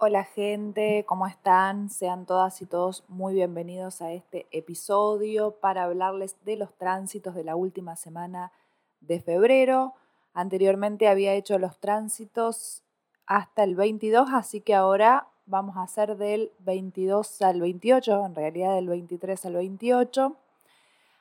[0.00, 1.90] Hola gente, ¿cómo están?
[1.90, 7.42] Sean todas y todos muy bienvenidos a este episodio para hablarles de los tránsitos de
[7.42, 8.52] la última semana
[9.00, 9.94] de febrero.
[10.34, 12.84] Anteriormente había hecho los tránsitos
[13.26, 18.76] hasta el 22, así que ahora vamos a hacer del 22 al 28, en realidad
[18.76, 20.36] del 23 al 28.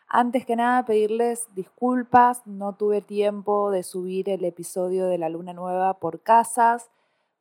[0.08, 5.54] Antes que nada, pedirles disculpas, no tuve tiempo de subir el episodio de la luna
[5.54, 6.92] nueva por casas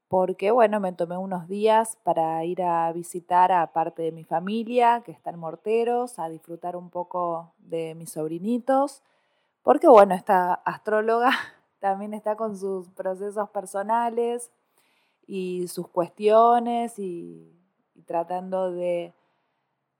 [0.08, 5.02] porque bueno, me tomé unos días para ir a visitar a parte de mi familia
[5.04, 9.02] que está en Morteros, a disfrutar un poco de mis sobrinitos,
[9.62, 11.30] porque bueno, esta astróloga
[11.80, 14.52] también está con sus procesos personales
[15.26, 17.52] y sus cuestiones y,
[18.06, 19.12] tratando de,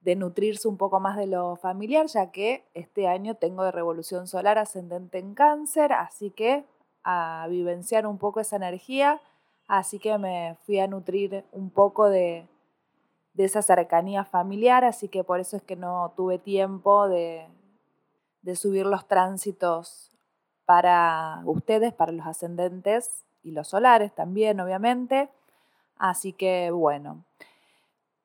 [0.03, 4.29] de nutrirse un poco más de lo familiar, ya que este año tengo de revolución
[4.29, 6.65] solar ascendente en cáncer, así que
[7.03, 9.21] a vivenciar un poco esa energía
[9.69, 12.47] Así que me fui a nutrir un poco de,
[13.37, 17.47] esa cercanía familiar, así que por eso es que no tuve tiempo de,
[18.43, 20.11] de subir los tránsitos
[20.65, 25.29] para ustedes, para los ascendentes y los solares también, obviamente.
[25.99, 27.25] Así que bueno,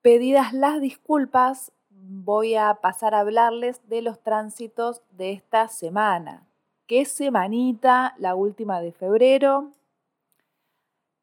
[0.01, 6.47] pedidas las disculpas, voy a pasar a hablarles de los tránsitos de esta semana.
[6.87, 8.15] ¿Qué semanita?
[8.17, 9.71] La última de febrero.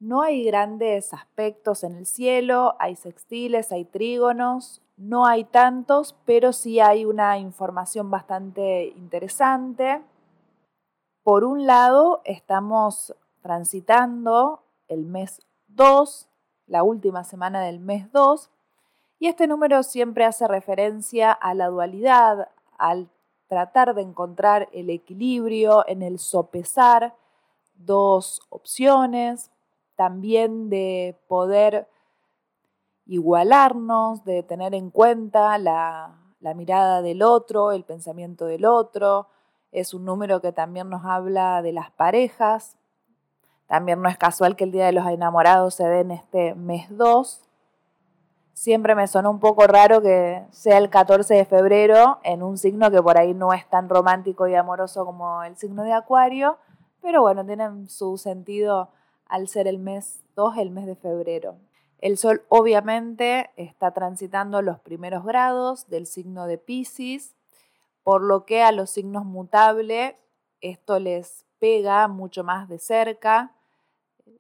[0.01, 6.53] No hay grandes aspectos en el cielo, hay sextiles, hay trígonos, no hay tantos, pero
[6.53, 10.01] sí hay una información bastante interesante.
[11.25, 16.29] Por un lado, estamos transitando el mes 2,
[16.69, 18.51] la última semana del mes 2,
[19.19, 23.09] y este número siempre hace referencia a la dualidad, al
[23.49, 27.17] tratar de encontrar el equilibrio en el sopesar
[27.75, 29.51] dos opciones,
[29.99, 31.89] también de poder
[33.05, 36.15] igualarnos, de tener en cuenta la,
[36.55, 39.27] mirada del otro, el pensamiento del otro.
[39.73, 42.77] Es un número que también nos habla de las parejas.
[43.67, 46.87] También no es casual que el Día de los Enamorados se dé en este mes
[46.97, 47.43] 2.
[48.53, 52.89] Siempre me sonó un poco raro que sea el 14 de febrero en un signo
[52.93, 56.57] que por ahí no es tan romántico y amoroso como el signo de Acuario,
[57.03, 58.91] pero bueno, tienen su sentido
[59.29, 61.57] al ser el mes 2, el mes de febrero.
[62.01, 67.35] El Sol obviamente está transitando los primeros grados del signo de Pisces,
[68.05, 70.15] por lo que a los signos mutables
[70.61, 73.55] esto les pega mucho más de cerca.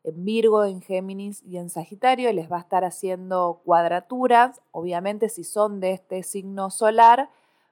[0.04, 4.60] En Virgo, en Géminis y en Sagitario les va a estar haciendo cuadraturas.
[4.70, 7.30] Obviamente si son de este signo solar,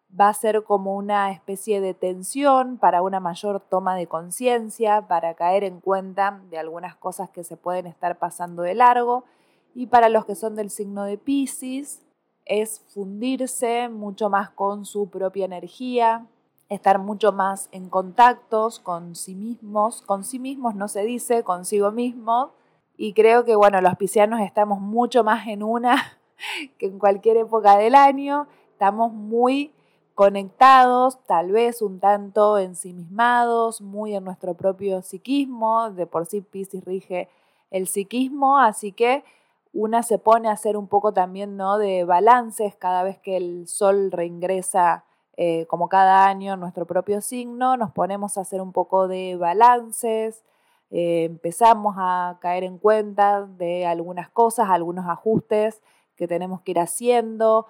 [0.09, 5.34] va a ser como una especie de tensión para una mayor toma de conciencia, para
[5.34, 9.25] caer en cuenta de algunas cosas que se pueden estar pasando de largo.
[9.75, 12.06] Y para los que son del signo de Pisces,
[12.47, 16.27] es fundirse mucho más con su propia energía,
[16.69, 21.91] estar mucho más en contactos con sí mismos, con sí mismos no se dice, consigo
[21.91, 22.53] mismo.
[22.97, 26.19] Y creo que, bueno, los piscianos estamos mucho más en una
[26.78, 28.47] que en cualquier época del año.
[28.72, 29.72] Estamos muy
[30.16, 36.82] conectados, tal vez un tanto ensimismados, muy en nuestro propio psiquismo, de por sí Pisces
[36.87, 37.28] rige
[37.71, 39.25] el psiquismo, así que
[39.75, 41.77] una se pone a hacer un poco también ¿no?
[41.77, 45.04] de balances cada vez que el sol reingresa
[45.37, 50.44] eh, como cada año nuestro propio signo, nos ponemos a hacer un poco de balances,
[50.91, 55.83] eh, empezamos a caer en cuenta de algunas cosas, algunos ajustes
[56.16, 57.66] que tenemos que ir haciendo,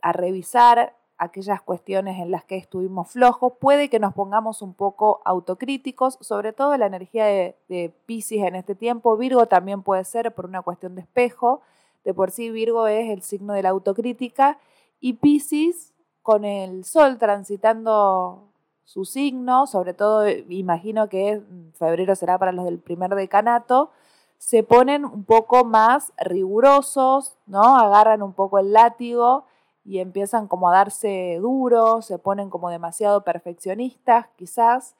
[0.00, 5.20] a revisar aquellas cuestiones en las que estuvimos flojos, puede que nos pongamos un poco
[5.24, 9.16] autocríticos, sobre todo la energía de, de Pisces en este tiempo.
[9.18, 11.60] Virgo también puede ser por una cuestión de espejo.
[12.04, 14.58] De por sí Virgo es el signo de la autocrítica
[14.98, 15.92] y Pisces
[16.22, 18.48] con el Sol transitando
[18.84, 21.42] su signo, sobre todo imagino que
[21.74, 23.90] febrero será para los del primer decanato,
[24.38, 27.76] se ponen un poco más rigurosos, ¿no?
[27.76, 29.44] Agarran un poco el látigo
[29.90, 34.94] y empiezan como a darse duros, se ponen como demasiado perfeccionistas quizás,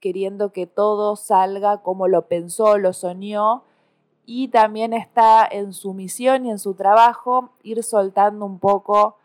[0.00, 3.64] queriendo que todo salga como lo pensó, lo soñó,
[4.26, 9.16] y también está en su misión y en su trabajo ir soltando un poco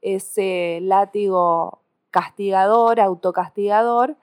[0.00, 1.80] ese látigo
[2.12, 4.14] castigador, autocastigador,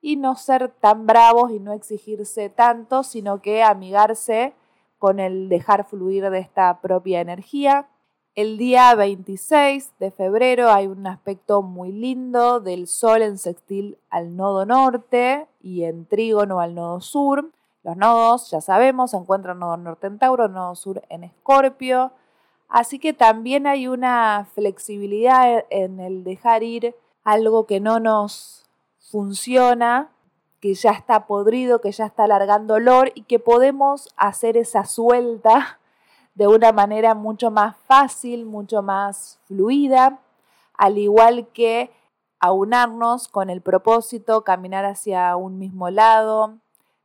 [0.00, 4.54] y no ser tan bravos y no exigirse tanto, sino que amigarse
[4.96, 7.89] con el dejar fluir de esta propia energía.
[8.36, 14.36] El día 26 de febrero hay un aspecto muy lindo del Sol en sextil al
[14.36, 17.50] nodo norte y en trígono al nodo sur.
[17.82, 22.12] Los nodos, ya sabemos, se encuentran nodo norte en Tauro, nodo sur en Escorpio.
[22.68, 26.94] Así que también hay una flexibilidad en el dejar ir
[27.24, 28.64] algo que no nos
[29.00, 30.12] funciona,
[30.60, 35.80] que ya está podrido, que ya está alargando olor y que podemos hacer esa suelta
[36.34, 40.20] de una manera mucho más fácil, mucho más fluida,
[40.74, 41.90] al igual que
[42.38, 46.58] aunarnos con el propósito, caminar hacia un mismo lado,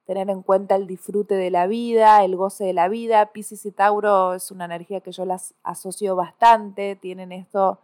[0.05, 3.25] tener en cuenta el disfrute de la vida, el goce de la vida.
[3.27, 7.79] Pisces y Tauro es una energía que yo las asocio bastante, tienen esto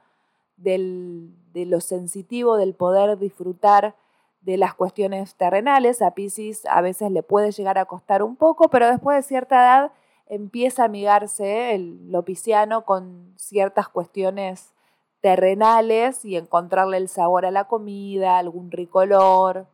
[0.55, 3.95] del, de lo sensitivo, del poder disfrutar
[4.41, 6.01] de las cuestiones terrenales.
[6.01, 9.55] A Pisces a veces le puede llegar a costar un poco, pero después de cierta
[9.55, 9.91] edad
[10.31, 14.73] empieza a amigarse el, lo pisciano con ciertas cuestiones
[15.19, 19.67] terrenales y encontrarle el sabor a la comida, algún rico olor,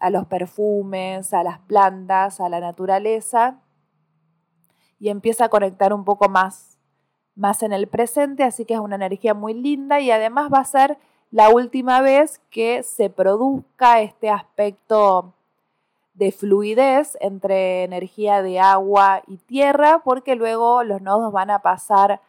[0.00, 3.60] a los perfumes, a las plantas, a la naturaleza
[4.98, 6.78] y empieza a conectar un poco más,
[7.36, 10.64] más en el presente, así que es una energía muy linda y además va a
[10.64, 10.98] ser
[11.30, 15.35] la última vez que se produzca este aspecto
[16.16, 22.22] de fluidez entre energía de agua y tierra, porque luego los nodos van a pasar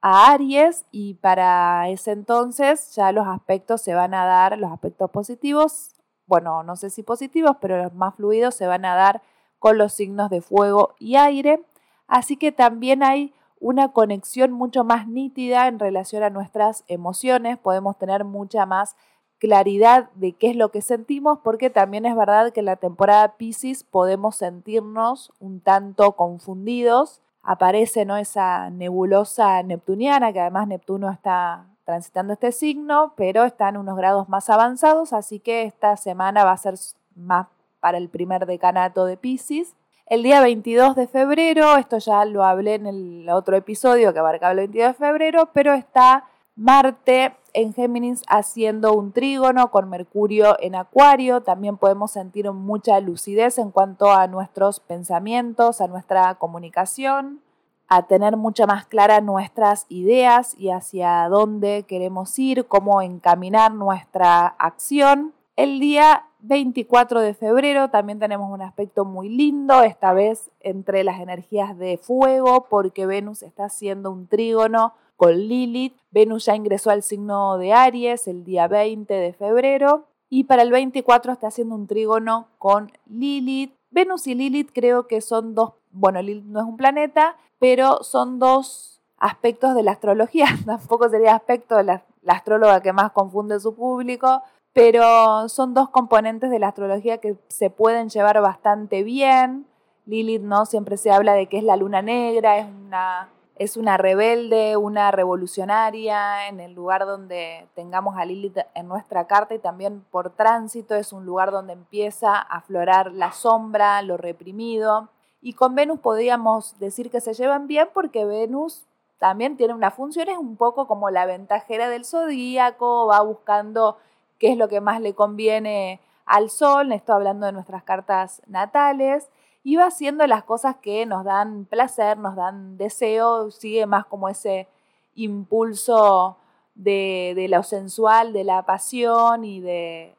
[0.00, 5.10] a Aries y para ese entonces ya los aspectos se van a dar, los aspectos
[5.10, 5.94] positivos,
[6.26, 9.22] bueno, no sé si positivos, pero los más fluidos se van a dar
[9.60, 11.64] con los signos de fuego y aire,
[12.08, 17.96] así que también hay una conexión mucho más nítida en relación a nuestras emociones, podemos
[17.96, 18.96] tener mucha más
[19.38, 23.36] claridad de qué es lo que sentimos, porque también es verdad que en la temporada
[23.36, 28.18] Pisces podemos sentirnos un tanto confundidos aparece ¿no?
[28.18, 34.28] esa nebulosa neptuniana, que además Neptuno está transitando este signo, pero está en unos grados
[34.28, 36.74] más avanzados, así que esta semana va a ser
[37.14, 37.46] más
[37.80, 39.74] para el primer decanato de Pisces.
[40.04, 44.52] El día 22 de febrero, esto ya lo hablé en el otro episodio que abarcaba
[44.52, 46.24] el 22 de febrero, pero está
[46.58, 51.40] Marte en Géminis haciendo un trígono con Mercurio en Acuario.
[51.40, 57.42] También podemos sentir mucha lucidez en cuanto a nuestros pensamientos, a nuestra comunicación,
[57.86, 64.48] a tener mucha más clara nuestras ideas y hacia dónde queremos ir, cómo encaminar nuestra
[64.48, 65.34] acción.
[65.54, 71.20] El día 24 de febrero también tenemos un aspecto muy lindo, esta vez entre las
[71.20, 75.98] energías de fuego, porque Venus está haciendo un trígono con Lilith.
[76.10, 80.70] Venus ya ingresó al signo de Aries el día 20 de febrero y para el
[80.70, 83.74] 24 está haciendo un trígono con Lilith.
[83.90, 88.38] Venus y Lilith creo que son dos, bueno, Lilith no es un planeta, pero son
[88.38, 90.46] dos aspectos de la astrología.
[90.64, 94.42] Tampoco sería aspecto de la, la astróloga que más confunde su público,
[94.72, 99.66] pero son dos componentes de la astrología que se pueden llevar bastante bien.
[100.06, 100.64] Lilith, ¿no?
[100.64, 105.10] Siempre se habla de que es la luna negra, es una es una rebelde, una
[105.10, 110.94] revolucionaria, en el lugar donde tengamos a Lilith en nuestra carta y también por tránsito
[110.94, 115.08] es un lugar donde empieza a aflorar la sombra, lo reprimido.
[115.42, 118.86] Y con Venus podríamos decir que se llevan bien porque Venus
[119.18, 123.98] también tiene una función, es un poco como la ventajera del zodíaco, va buscando
[124.38, 129.28] qué es lo que más le conviene al Sol, estoy hablando de nuestras cartas natales,
[129.62, 134.68] iba haciendo las cosas que nos dan placer, nos dan deseo, sigue más como ese
[135.14, 136.38] impulso
[136.74, 140.14] de, de lo sensual, de la pasión y de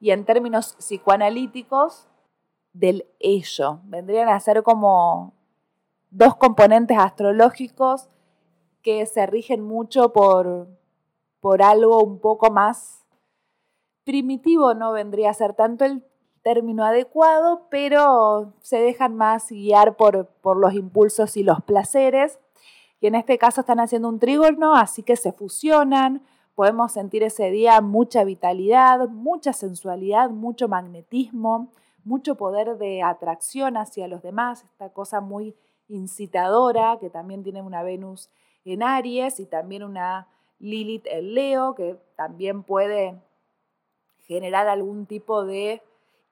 [0.00, 2.08] y en términos psicoanalíticos
[2.72, 3.80] del ello.
[3.84, 5.34] Vendrían a ser como
[6.10, 8.08] dos componentes astrológicos
[8.82, 10.68] que se rigen mucho por,
[11.40, 13.04] por algo un poco más
[14.04, 16.02] primitivo, no vendría a ser tanto el
[16.42, 22.38] término adecuado, pero se dejan más guiar por, por los impulsos y los placeres.
[23.00, 26.22] Y en este caso están haciendo un trígono, así que se fusionan.
[26.54, 31.72] Podemos sentir ese día mucha vitalidad, mucha sensualidad, mucho magnetismo,
[32.04, 35.54] mucho poder de atracción hacia los demás, esta cosa muy
[35.88, 38.30] incitadora que también tiene una Venus
[38.64, 40.28] en Aries y también una
[40.58, 43.18] Lilith en Leo que también puede
[44.26, 45.82] generar algún tipo de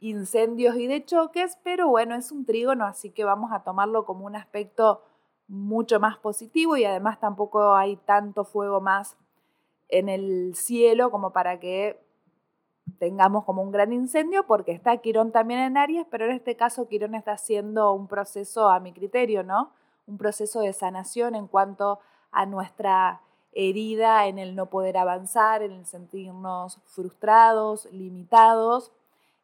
[0.00, 4.26] incendios y de choques, pero bueno, es un trígono, así que vamos a tomarlo como
[4.26, 5.02] un aspecto
[5.48, 9.16] mucho más positivo y además tampoco hay tanto fuego más
[9.88, 11.98] en el cielo como para que
[12.98, 16.88] tengamos como un gran incendio, porque está Quirón también en Aries, pero en este caso
[16.88, 19.72] Quirón está haciendo un proceso a mi criterio, ¿no?
[20.06, 21.98] Un proceso de sanación en cuanto
[22.30, 23.20] a nuestra
[23.52, 28.92] herida en el no poder avanzar, en el sentirnos frustrados, limitados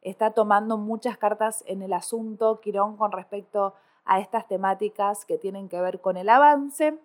[0.05, 5.69] está tomando muchas cartas en el asunto Quirón con respecto a estas temáticas que tienen
[5.69, 6.99] que ver con el avance.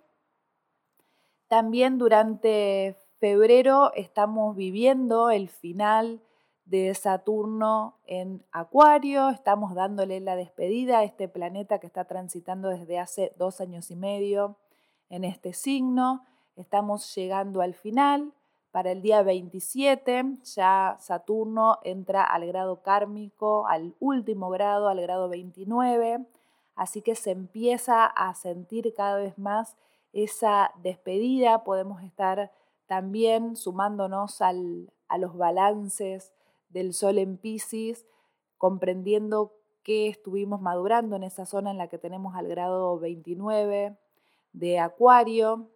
[1.48, 6.22] También durante febrero estamos viviendo el final
[6.66, 13.00] de Saturno en Acuario, estamos dándole la despedida a este planeta que está transitando desde
[13.00, 14.58] hace dos años y medio
[15.10, 16.26] en este signo,
[16.56, 18.34] estamos llegando al final.
[18.72, 25.28] Para el día 27 ya Saturno entra al grado kármico, al último grado, al grado
[25.28, 26.26] 29,
[26.76, 29.76] así que se empieza a sentir cada vez más
[30.14, 32.52] esa despedida, podemos estar
[32.86, 34.54] también sumándonos a
[35.18, 36.34] los balances
[36.70, 38.06] del Sol en Pisces,
[38.58, 43.98] comprendiendo que estuvimos madurando en esa zona en la que tenemos al grado 29
[44.54, 45.70] de Acuario.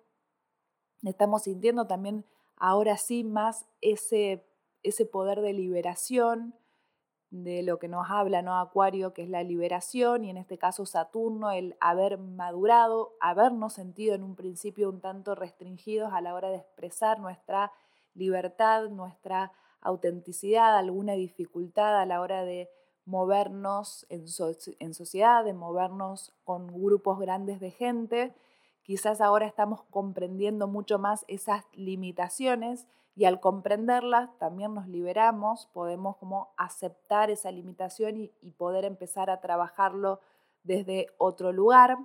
[1.04, 2.26] Estamos sintiendo también
[2.58, 4.46] ahora sí más ese,
[4.84, 6.56] ese poder de liberación,
[7.34, 8.60] de lo que nos habla ¿no?
[8.60, 14.14] Acuario, que es la liberación, y en este caso Saturno, el haber madurado, habernos sentido
[14.14, 17.72] en un principio un tanto restringidos a la hora de expresar nuestra
[18.14, 22.70] libertad, nuestra autenticidad, alguna dificultad a la hora de
[23.06, 24.26] movernos en,
[24.80, 28.34] en sociedad, de movernos con grupos grandes de gente.
[28.84, 32.86] Quizás ahora estamos comprendiendo mucho más esas limitaciones
[33.16, 39.40] y al comprenderlas también nos liberamos, podemos como aceptar esa limitación y, poder empezar a
[39.40, 40.20] trabajarlo
[40.64, 41.98] desde otro lugar.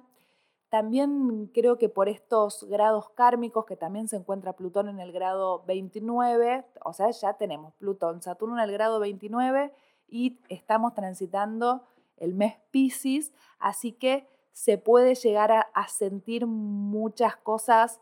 [0.69, 5.65] También creo que por estos grados kármicos, que también se encuentra Plutón en el grado
[5.67, 9.73] 29, o sea, ya tenemos Plutón, Saturno en el grado 29
[10.09, 11.83] y estamos transitando
[12.19, 18.01] el mes Pisces, así que se puede llegar a, sentir muchas cosas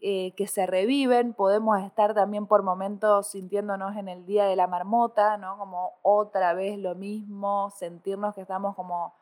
[0.00, 4.66] eh, que se reviven, podemos estar también por momentos sintiéndonos en el día de la
[4.66, 5.56] marmota, ¿no?
[5.56, 9.14] Como otra vez lo mismo, sentirnos que estamos como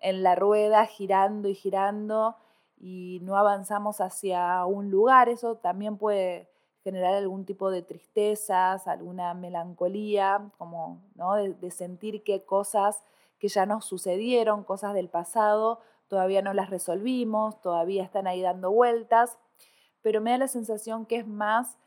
[0.00, 2.34] en la rueda girando y girando
[2.78, 6.48] y no avanzamos hacia un lugar, eso también puede
[6.82, 11.34] generar algún tipo de tristezas, alguna melancolía, como ¿no?
[11.34, 13.02] de, de sentir que cosas
[13.38, 15.80] que ya nos sucedieron, cosas del pasado,
[16.12, 19.38] todavía no las resolvimos, todavía están ahí dando vueltas,
[20.02, 21.78] pero me da la sensación que es más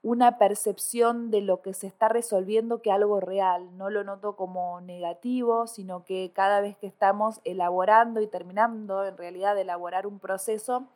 [0.00, 3.76] una percepción de lo que se está resolviendo que algo real.
[3.76, 9.18] No lo noto como negativo, sino que cada vez que estamos elaborando y terminando en
[9.18, 10.88] realidad de elaborar un proceso,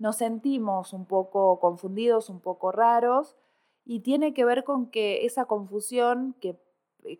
[0.00, 3.36] nos sentimos un poco confundidos, un poco raros,
[3.84, 6.58] y tiene que ver con que esa confusión que,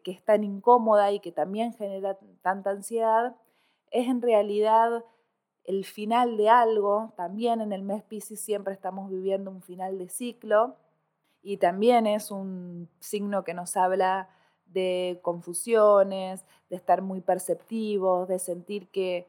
[0.03, 3.37] que es tan incómoda y que también genera tanta ansiedad,
[3.91, 5.05] es en realidad
[5.65, 7.13] el final de algo.
[7.17, 10.77] También en el mes Pisces siempre estamos viviendo un final de ciclo
[11.43, 14.29] y también es un signo que nos habla
[14.67, 19.29] de confusiones, de estar muy perceptivos, de sentir que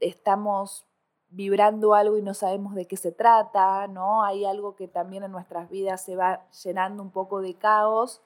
[0.00, 0.84] estamos
[1.28, 4.22] vibrando algo y no sabemos de qué se trata, ¿no?
[4.24, 8.20] Hay algo que también en nuestras vidas se va llenando un poco de caos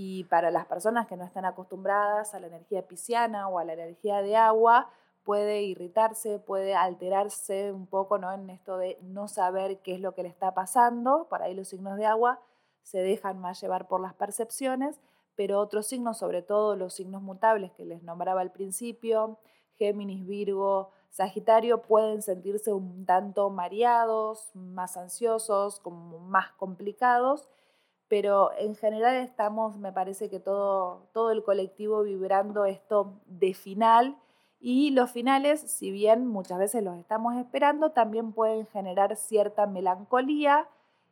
[0.00, 3.72] y para las personas que no están acostumbradas a la energía pisciana o a la
[3.72, 4.88] energía de agua,
[5.24, 8.32] puede irritarse, puede alterarse un poco ¿no?
[8.32, 11.26] en esto de no saber qué es lo que le está pasando.
[11.28, 12.40] Por ahí los signos de agua
[12.82, 15.00] se dejan más llevar por las percepciones,
[15.34, 19.40] pero otros signos, sobre todo los signos mutables que les nombraba al principio,
[19.78, 27.48] Géminis, Virgo, Sagitario, pueden sentirse un tanto mareados, más ansiosos, como más complicados,
[28.08, 34.16] pero en general estamos, me parece que todo, todo el colectivo vibrando esto de final.
[34.60, 40.66] Y los finales, si bien muchas veces los estamos esperando, también pueden generar cierta melancolía.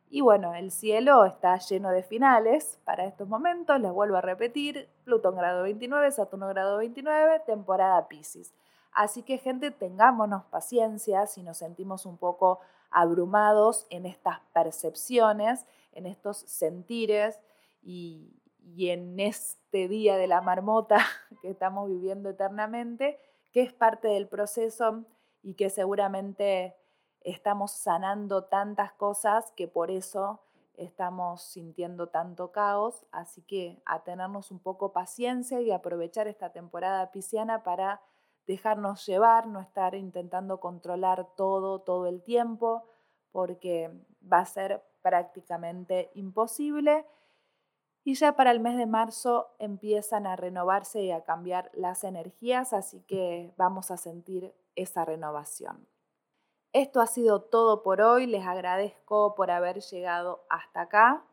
[0.09, 4.89] Y bueno, el cielo está lleno de finales para estos momentos, les vuelvo a repetir,
[5.03, 8.53] Plutón grado 29, Saturno grado 29, temporada Pisces.
[8.93, 15.65] Así que gente, tengámonos paciencia si nos sentimos un poco abrumados en estas percepciones,
[15.97, 17.39] en estos sentires
[17.81, 18.39] y,
[18.75, 20.97] y en este día de la marmota
[21.41, 23.19] que estamos viviendo eternamente,
[23.51, 25.03] que es parte del proceso
[25.41, 26.75] y que seguramente
[27.21, 30.41] estamos sanando tantas cosas que por eso
[30.75, 37.11] estamos sintiendo tanto caos, así que a tenernos un poco paciencia y aprovechar esta temporada
[37.11, 38.01] pisciana para
[38.45, 42.85] dejarnos llevar, no estar intentando controlar todo todo el tiempo,
[43.31, 43.91] porque
[44.31, 47.05] va a ser prácticamente imposible.
[48.03, 52.73] Y ya para el mes de marzo empiezan a renovarse y a cambiar las energías,
[52.73, 55.87] así que vamos a sentir esa renovación.
[56.73, 58.27] Esto ha sido todo por hoy.
[58.27, 61.23] Les agradezco por haber llegado hasta acá.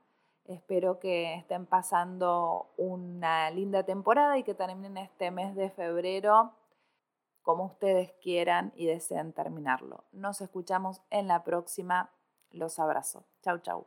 [0.44, 6.52] Espero que estén pasando una linda temporada y que terminen este mes de febrero
[7.42, 10.04] como ustedes quieran y deseen terminarlo.
[10.12, 12.10] Nos escuchamos en la próxima.
[12.54, 13.26] Los abrazo.
[13.42, 13.86] Chau, chau.